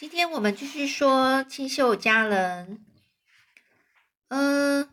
[0.00, 2.82] 今天我们继续说清秀佳人。
[4.28, 4.88] 嗯，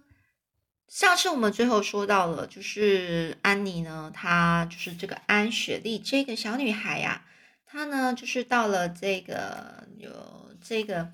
[0.90, 7.26] 上次我们最后说到了，就是安妮呢，她就是这个安雪莉这个小女孩呀，
[7.66, 11.14] 她呢就是到了这个有这个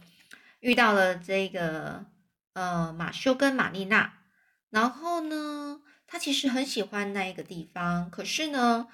[0.60, 2.04] 遇到了这个
[2.54, 4.14] 呃马修跟玛丽娜，
[4.72, 8.88] 然后呢，她其实很喜欢那一个地方，可是呢，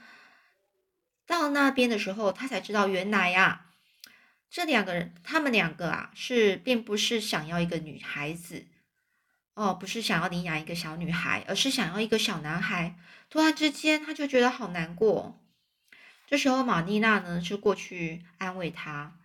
[1.26, 3.68] 到那边的时候，她才知道原来呀。
[4.50, 8.66] 这两个人，他们两个啊，是并不是想要一个女孩子
[9.54, 12.96] 哦，不是想要领养一个小女孩，而是想要一个小男孩。
[13.30, 15.40] 突然之间，他就觉得好难过。
[16.26, 19.16] 这时候，玛丽娜呢就过去安慰他，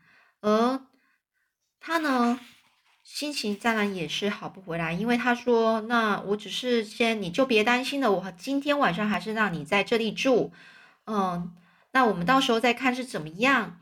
[0.41, 0.82] 而
[1.80, 2.38] 他呢
[3.02, 10.52] 心情当然也是好不回来，因为他说：“那我只是先，你就别担心了，我今天晚上还是让你在这里住，
[11.06, 11.54] 嗯，
[11.93, 13.80] 那我们到时候再看是怎么样。”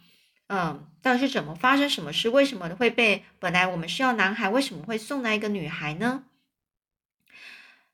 [0.54, 2.28] 嗯，到底是怎么发生什么事？
[2.28, 6.24] 为什么会被本来我们是要男孩，为什么会送来一个女孩呢？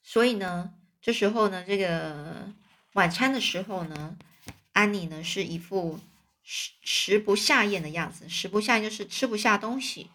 [0.02, 2.48] 所以呢，这时候呢，这个
[2.94, 4.16] 晚餐的时候呢，
[4.72, 6.00] 安妮呢是一副
[6.42, 10.10] 食食不下咽的样子，食不下咽就是吃不下东西。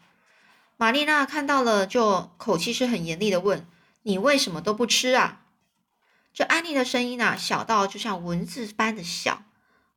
[0.76, 3.66] 玛丽娜看到了，就口气是很严厉的问
[4.04, 5.46] ：“你为什么都不吃啊？”
[6.34, 9.44] 这安妮的声音呢，小到就像蚊子般的小。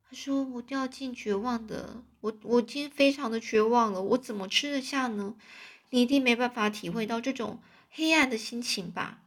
[0.09, 5.35] 他说：“我掉进绝望的，我我今天非常的绝望了，我怎么吃得下呢？
[5.89, 9.19] 你一定没办法体会到这种黑暗的心情吧？”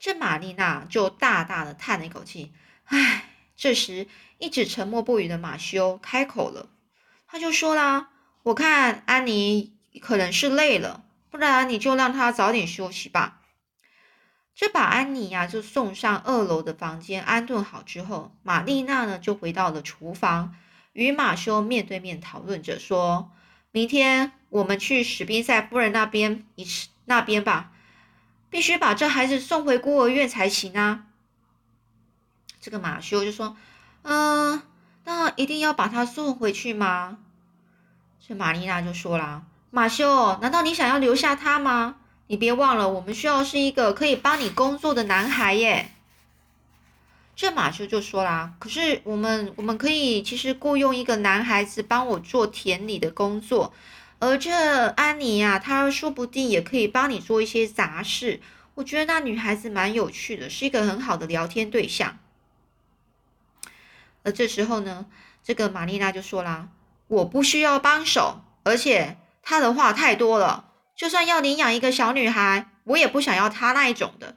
[0.00, 2.52] 这玛丽娜就大大的叹了一口气，
[2.84, 3.28] 唉。
[3.54, 6.70] 这时，一直沉默不语的马修开口了，
[7.28, 8.10] 他就说啦
[8.42, 13.41] ：“我看安妮可能是累了，不然你就让她早点休息吧。”
[14.54, 20.54] 这把安妮呀，就送上二楼的房间安顿好之后，玛丽娜呢就回到了厨房，
[20.92, 23.30] 与马修面对面讨论着，说
[23.70, 27.72] 明天我们去史宾塞夫人那边一次那边吧，
[28.50, 31.06] 必须把这孩子送回孤儿院才行啊。
[32.60, 33.56] 这个马修就说
[34.04, 34.62] ：“嗯，
[35.04, 37.18] 那一定要把他送回去吗？”
[38.20, 41.96] 这玛丽娜就说啦：“马修，难道你想要留下他吗？”
[42.28, 45.90] 你别忘了，我们需要是一个可以帮你工作的男孩耶。
[47.34, 53.72] 这马修就说啦：“可是我们我们可以其实雇佣一个男孩子帮我做田里的工作，
[54.18, 58.40] 而这安妮呀，她说不定也可以帮你做一些杂事。
[58.74, 62.18] 我觉得那女孩子蛮有趣的，是一个很好的聊天对象。”
[64.24, 65.06] 而这时候呢，
[65.42, 66.68] 这个玛丽娜就说啦
[67.08, 74.36] ：“我不需要帮手，而且她的话太多了。”就算要领养一个小女孩，我也不想要她那一种的。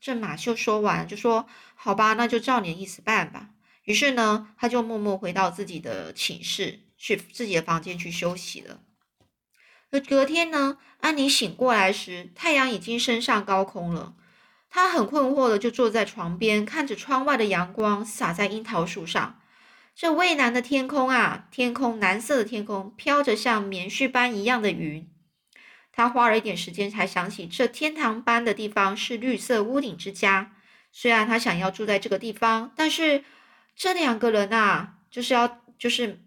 [0.00, 3.50] 这马修说完就说：“好吧，那就照你的意思办吧。”
[3.84, 8.80] 于是呢，他就默默回到自己的寝室，去自己的房间去休息了。
[9.90, 14.14] 而隔天呢，安妮醒过来时，太阳已经升上高空了。
[14.70, 19.40] 她很困惑的就坐在床边，看着窗外的阳光洒在樱桃树上。
[19.94, 25.08] 这蔚蓝的天空啊，天空蓝色的天空，飘着像棉絮般一样的云。
[25.92, 30.56] 他花了一点时间才想起，这天堂般的地方是绿色屋顶之家。
[30.90, 33.24] 虽然他想要住在这个地方，但是
[33.76, 36.22] 这两个人啊，就是要就是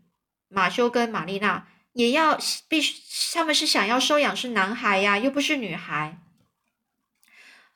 [0.47, 3.01] 马修跟玛丽娜，也要必须
[3.33, 6.19] 他们是想要收养是男孩呀，又不是女孩。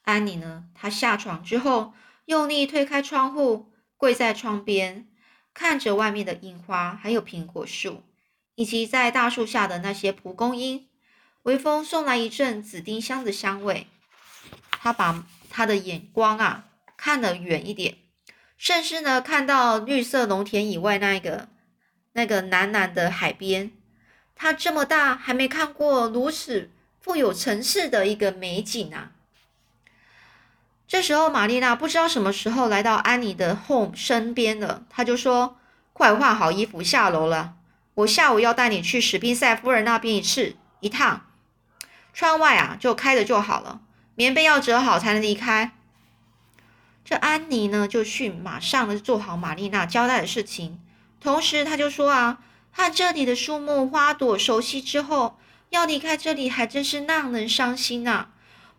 [0.04, 1.94] 安妮呢，她下床之后，
[2.26, 5.08] 用力推开窗户，跪在窗边，
[5.54, 8.04] 看着外面的樱花，还有苹果树，
[8.56, 10.89] 以及在大树下的那些蒲公英。
[11.50, 13.88] 微风送来一阵紫丁香的香味，
[14.70, 16.66] 他把他的眼光啊
[16.96, 17.98] 看得远一点，
[18.56, 21.50] 甚至呢看到绿色农田以外那一个
[22.14, 23.72] 那个蓝蓝的海边。
[24.36, 26.70] 他这么大还没看过如此
[27.02, 29.14] 富有层次的一个美景啊！
[30.88, 35.58] 这时候，玛丽娜不知道什么时候来到安妮的后身边了，她就说
[35.94, 37.56] ：“快换好衣服下楼了，
[37.96, 41.26] 我下午要带你去史宾塞夫人那边一次一趟。”
[42.14, 43.82] 窗外啊，就开着就好了。
[44.16, 45.72] 棉被要折好才能离开。
[47.06, 50.80] 这安妮呢，就去马上的做好玛丽娜交代的事情。
[51.22, 55.40] 同时，他就说啊，和这里的树木花朵熟悉之后，
[55.70, 58.30] 要离开这里还真是让人伤心呐。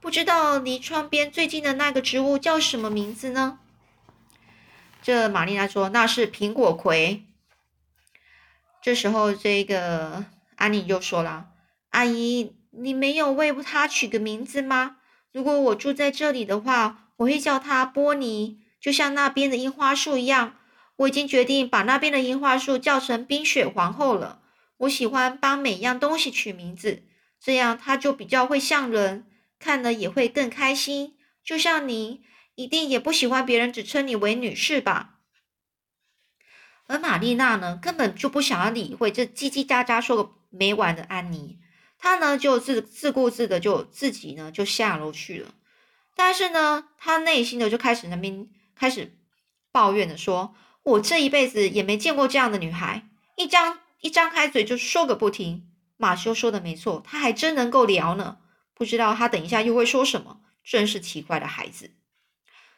[0.01, 3.59] 不知道离窗边最近的那个植物叫什么名字呢？
[5.03, 7.25] 这玛丽娜说，那是苹果葵。
[8.83, 10.25] 这时候，这个
[10.57, 11.49] 安妮就说了，
[11.91, 12.55] 阿姨。
[12.71, 14.97] 你没有为他取个名字吗？
[15.33, 20.57] 如果我住在这里的话，我会叫他波尼，就像那边的樱花树一样。
[20.97, 24.43] 我已经决定把那边的樱花树叫成冰雪皇后了。
[24.79, 27.05] 我喜欢帮每样东西取名字，
[27.41, 29.27] 这样它就比较会像人，
[29.59, 31.17] 看了也会更开心。
[31.43, 32.23] 就像你，
[32.55, 35.21] 一定也不喜欢别人只称你为女士吧？
[36.87, 41.59] 而玛丽娜呢，根本就不想要理会这叽叽喳喳说个没完的安妮，
[42.01, 45.55] 他呢就自自顾自的就自己呢就下楼去了。
[46.17, 49.17] 但是呢，他内心的就开始那边开始
[49.71, 53.07] 抱怨的说：“我这一辈子也没见过这样的女孩，
[53.37, 55.67] 一张一张开嘴就说个不停。”
[55.97, 58.39] 马修说的没错，他还真能够聊呢，
[58.73, 60.41] 不知道他等一下又会说什么。
[60.65, 61.91] 真是奇怪的孩子。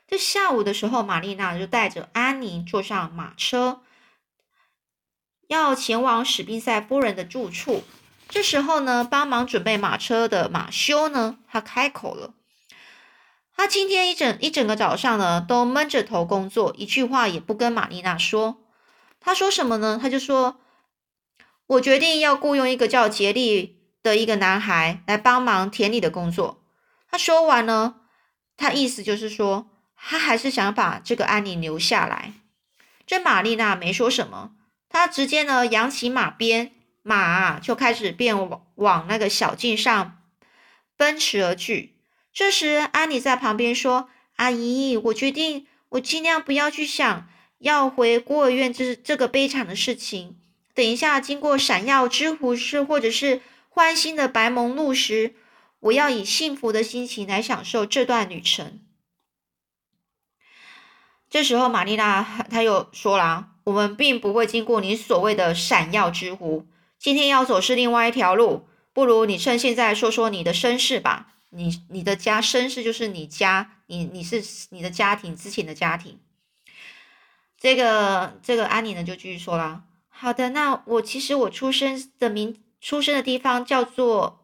[0.06, 3.82] 这下午的时候，玛丽娜就带着安妮坐上马车，
[5.48, 7.84] 要前往史宾塞夫人的住处。
[8.32, 12.32] 这时候呢，帮忙准备马车的马修呢，他开口了。
[13.55, 18.56] 他今天一整一整个早上呢，都闷着头工作，一句话也不跟玛丽娜说。
[19.20, 19.99] 他说什么呢？
[20.00, 20.56] 他就说
[21.69, 26.62] ：“我决定要雇佣一个叫杰利的一个男孩来帮忙田里的工作。”
[27.12, 27.96] 他说完呢，
[28.56, 32.32] 他意思就是说，他还是想把这个安妮留下来。
[33.06, 34.52] 这玛丽娜没说什么，
[34.88, 40.22] 她直接呢扬起马鞭，马就开始便往往那个小径上
[40.96, 41.96] 奔驰而去。
[42.32, 47.28] 这时，安妮在旁边说：“阿姨，我决定，我尽量不要去想
[47.58, 50.38] 要回孤儿院这这个悲惨的事情。
[50.75, 55.34] 等一下经过闪耀之湖时，或者是欢欣的白蒙路时。”
[55.82, 58.78] 我要以幸福的心情来享受这段旅程。
[61.28, 66.69] 这时候，玛丽娜她又说了：“我们并不会经过你所谓的闪耀之湖，
[67.02, 68.69] 今天要走是另外一条路。
[68.93, 71.34] 不如你趁现在说说你的身世吧。
[71.50, 76.20] 你你的家身世就是你家，你你是你的家庭之前的家庭。”
[77.58, 84.38] 这个这个安妮呢就继续说了：“好的，那我其实我出生的名出生的地方叫做。”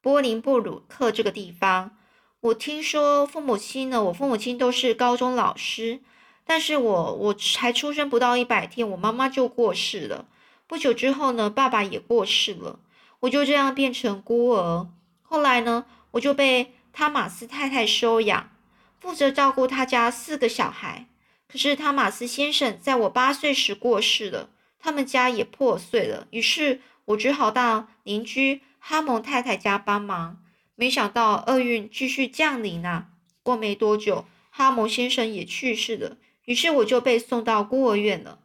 [0.00, 1.98] 波林布鲁克这个地方，
[2.40, 6.00] 我听说父母亲呢，我父母亲都是高中老师，
[6.46, 10.26] 但是我我才出生不到一百天，我妈妈就过世了。
[10.66, 12.80] 不久之后呢，爸爸也过世了，
[13.20, 14.88] 我就这样变成孤儿。
[15.22, 18.50] 后来呢，我就被汤马斯太太收养，
[18.98, 21.06] 负责照顾他家四个小孩。
[21.48, 28.62] 可是汤马斯先生在我八岁时过世了，他们家也破碎了，于是我只好到邻居。
[28.78, 30.40] 哈蒙太太家帮忙，
[30.76, 33.06] 没想到厄运继续降临呐。
[33.42, 38.38] 过没多久，哈蒙先生也去世了，于是我就被送到孤儿院了。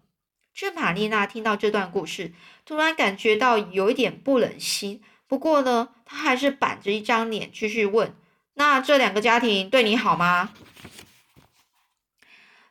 [0.53, 2.33] 这玛丽娜听到这段故事，
[2.65, 5.01] 突然感觉到有一点不忍心。
[5.27, 8.13] 不过呢，她还是板着一张脸继续问
[8.55, 10.51] ：“那这两个家庭对你好吗？”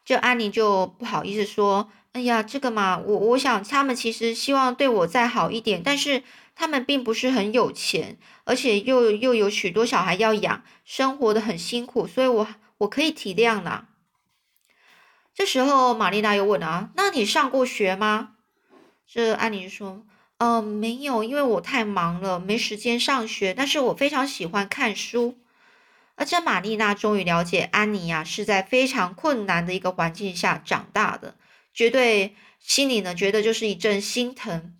[0.04, 6.22] 这安妮就不好意思说：“哎呀，这个嘛，我我想他们其实希望对我再好一点，但是……”
[6.52, 12.46] 他们并不是很有钱，而且又又有许多小孩要养，生活的很辛苦，所以我
[12.76, 13.86] 我可以体谅啦。
[15.34, 18.36] 这时候，玛丽娜又问啊：“那你上过学吗？”
[19.06, 20.04] 这安妮说
[20.38, 23.54] ：“呃，没有，因为我太忙了，没时间上学。
[23.54, 25.38] 但是我非常喜欢看书。”
[26.16, 31.36] 而这玛丽娜终于了解安妮呀，是在非常困难的一个环境下长大的，
[31.72, 34.76] 绝对心里呢觉得就是一阵心疼。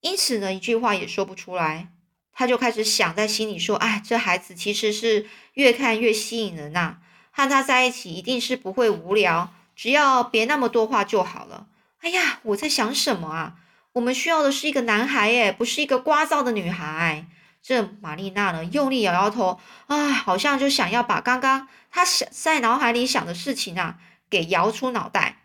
[0.00, 1.88] 因此呢，一句话也说不出来，
[2.32, 6.98] 他就开始想在心里说：“哎，这孩子其实是越看越吸引人呐，
[7.38, 11.68] 和他在一起一定是不会无聊，只要别那么多话就好了。”
[12.02, 13.54] 哎呀，我在想什么啊？
[13.92, 17.26] 我们需要的是一个男孩，耶，不是一个聒噪的女孩。
[17.62, 25.42] 这玛丽娜呢，用力摇摇头，啊，好像就想要把刚刚她想在脑海里想的事情啊，给摇出脑袋。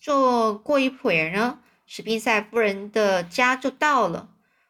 [0.00, 1.58] 就过一会儿呢。
[1.86, 4.28] 史宾塞夫人的家就到了，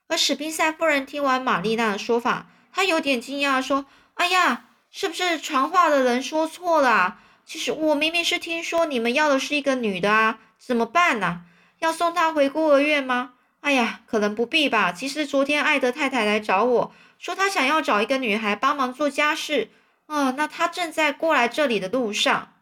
[0.09, 7.19] 而史宾塞夫人听完玛丽娜的说法，她有点惊讶，说：“哎呀，是不是传话的人说错了？
[7.45, 11.43] 其实我明明是听说你们要的是一个女的啊，怎么办呢？
[11.79, 13.35] 要送她回孤儿院吗？
[13.61, 14.93] 哎呀，可能不必吧。
[14.93, 19.71] 其实昨天艾德太太来找我说，她想要找一个女孩帮忙做家事，
[20.07, 22.55] 啊，那她正在过来这里的路上。”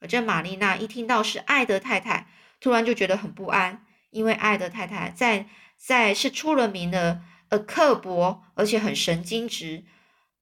[0.00, 2.26] 而这玛丽娜一听到是艾德太太。
[2.62, 5.46] 突然就觉得很不安，因为艾德太太在
[5.78, 9.84] 在是出了名的呃刻薄，而且很神经质。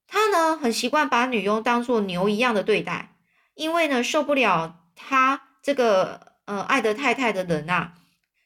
[0.09, 3.15] 他呢很习惯把女佣当做牛一样的对待，
[3.53, 7.93] 因为呢受不了他这个呃爱德太太的人啊，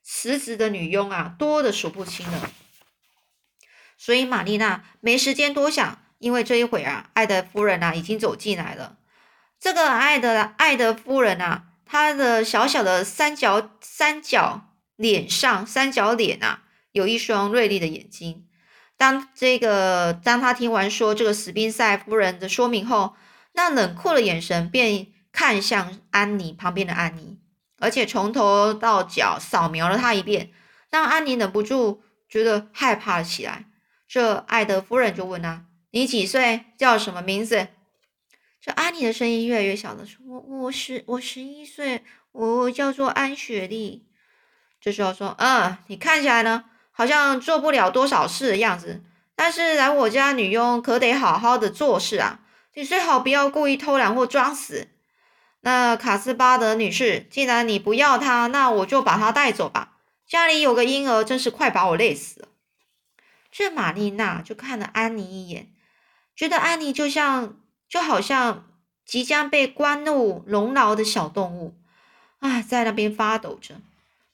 [0.03, 2.51] 辞职的女佣啊多的数不清了。
[3.97, 8.97] 所以玛丽娜没时间多想，因为这一会儿啊，爱德夫人啊已经走进来了。
[9.59, 11.69] 这个爱德爱德夫人啊。
[11.85, 18.47] 她的小小的三角三角脸上，三角脸啊，有一双锐利的眼睛。
[19.03, 23.17] 当这个当他听完说这个史宾塞夫人的说明后，
[23.51, 27.37] 那冷酷的眼神便看向安妮旁边的安妮，
[27.79, 30.51] 而且从头到脚扫描了她一遍，
[30.89, 33.65] 让安妮忍不住觉得害怕了起来。
[34.07, 36.67] 这艾德夫人就问他：“你几岁？
[36.77, 37.67] 叫什么名字？”
[38.61, 44.07] 这安妮的声音越来越小了，说：“我我十我十一岁，我叫做安雪莉。”
[44.79, 49.03] 这时候说：“嗯，你看起来呢，好像做不了多少事的样子。
[49.35, 52.39] 但是来我家女佣可得好好的做事啊，
[52.75, 54.87] 你最好不要故意偷懒或装死。
[55.61, 59.97] 那卡斯巴德女士，既然你不要她，那我就把她带走吧。
[60.27, 62.47] 家里有个婴儿，真是快把我累死了。”
[63.51, 65.73] 这玛丽娜就看了安妮一眼，
[66.35, 67.57] 觉得安妮就像
[67.87, 68.65] 就好像
[69.05, 71.75] 即将被关入笼牢的小动物
[72.39, 73.75] 啊，在那边发抖着。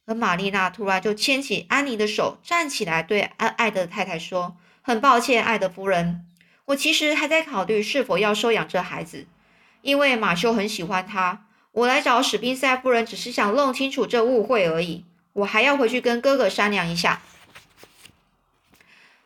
[0.09, 6.25] 而玛丽娜突然就牵起安妮的手，站起来对爱爱德太太说：“很抱歉，爱德夫人，
[6.65, 9.27] 我其实还在考虑是否要收养这孩子，
[9.83, 11.45] 因为马修很喜欢他。
[11.73, 15.05] 我来找史宾塞夫人，只是想弄清楚这误会而已。
[15.33, 17.21] 我还要回去跟哥哥商量一下。”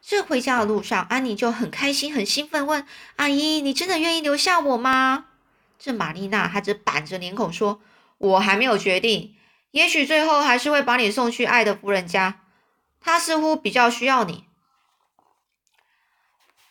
[0.05, 2.85] 这回家的路上，安妮就很开心、很兴奋，问
[3.15, 5.27] 阿姨：“你真的愿意留下我吗？”
[5.79, 7.79] 这玛丽娜还只板着脸孔说
[8.17, 9.33] ：“我还没有决定。”
[9.73, 12.41] 也许最后还是会把你送去爱的夫人家，
[13.01, 14.45] 她似乎比较需要你。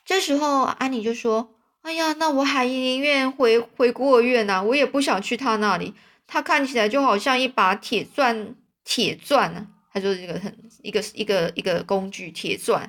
[0.04, 5.94] 这时候，安妮就说：“哎呀，那我还宁愿回回孤儿院呢，我也不想去他那里。
[6.28, 8.54] 他看起来就好像一把铁钻，
[8.84, 9.66] 铁钻呢。
[9.92, 12.88] 他就是这个很一个一个一个工具，铁钻，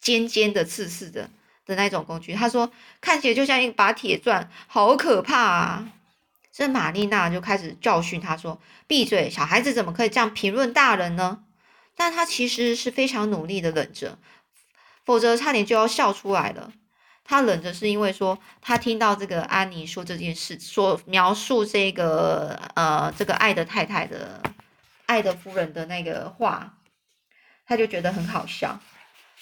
[0.00, 1.28] 尖尖的、刺刺的
[1.66, 2.32] 的那种工具。
[2.32, 5.92] 他说看起来就像一把铁钻，好可怕啊！”
[6.60, 11.42] 这玛丽娜就开始教训他说：“闭嘴，小孩子怎么可以这样评论大人呢？”
[11.96, 14.18] 但他其实是非常努力的忍着，
[15.06, 16.70] 否则差点就要笑出来了。
[17.24, 24.42] 他忍着是因为说他听到这个安妮说这件事，说描述这个呃这个爱的太太的
[25.06, 26.74] 爱的夫人的那个话，
[27.66, 28.78] 他就觉得很好笑。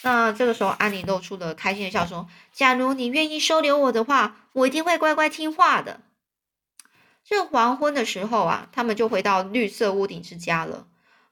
[0.03, 6.03] 那这个时候，安妮露出了开心的笑，说：“假如你愿意收留我的话，我一定会乖乖听话的。”
[7.29, 10.87] 这黄昏的时候啊，他们就回到绿色屋顶之家了。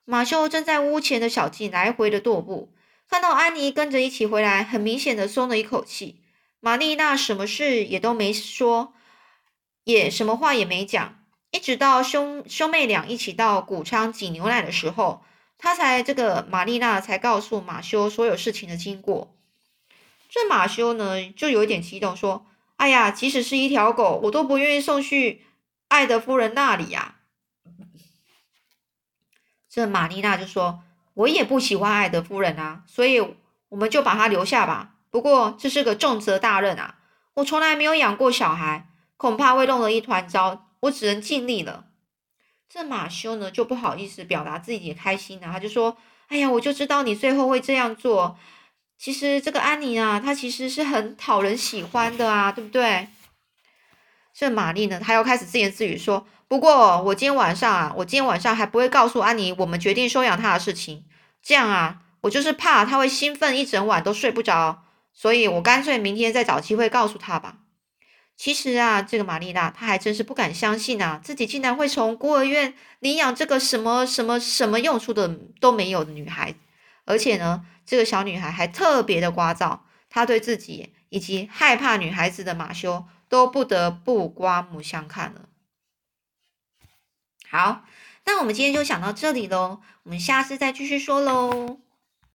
[0.04, 2.70] 马修正在屋前的小径来回的踱步，
[3.08, 6.20] 看到安妮跟着一起回来，很明显的松了一口气。
[6.60, 8.92] 玛丽娜什么事也都没说，
[9.84, 15.22] 也什么话也没讲，一直到兄兄妹俩一起到谷仓挤牛奶的时候，
[15.56, 19.34] 他才这个玛丽娜才告诉马修所有事情的经过。
[20.28, 22.44] 这马修呢，就有一点激动，说
[22.76, 25.40] ：“哎呀，即使是一条狗，我都不愿意送去。”
[25.96, 27.14] 爱德夫人那里呀，
[29.66, 30.82] 这玛丽娜就说
[31.14, 33.18] ：“我也不喜欢爱德夫人啊，所以
[33.70, 34.96] 我们就把她留下吧。
[35.08, 36.98] 不过这是个重责大任啊，
[37.32, 40.68] 我从来没有养过小孩，恐怕会弄得一团糟。
[40.80, 41.86] 我只能尽力了。”
[42.68, 45.96] 这马修呢就不好意思表达自己的开心了，他就说
[46.28, 48.38] ：“哎呀，我就知道你最后会这样做。
[48.98, 53.08] 其实这个安妮啊，她其实是很讨人喜欢的啊，对不对？”
[54.38, 61.06] 这玛丽呢，她又开始自言自语说：“不过我今天晚上啊，我今天晚上还不会告诉安妮我们决定收养她的事情。
[61.42, 67.60] 这样啊，我就是怕她会兴奋一整晚都睡不着，所以我干脆明天再找机会告诉她吧。”
[68.36, 76.54] 其实啊，这个玛丽娜她还真是不敢相信啊，自己竟然会从孤儿院领养这个什么什么什么用处的都没有的女孩，
[77.06, 79.78] 而且呢，这个小女孩还特别的聒噪，
[80.10, 83.06] 她对自己以及害怕女孩子的马修。
[83.28, 85.48] 都不得不刮目相看了。
[87.48, 87.84] 好，
[88.24, 91.80] 那我们今天就讲到这里喽，我们下次再继续说喽。